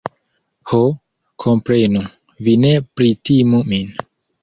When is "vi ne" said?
2.49-2.75